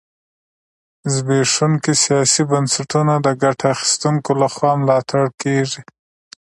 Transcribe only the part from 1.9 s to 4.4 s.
سیاسي بنسټونه د ګټه اخیستونکو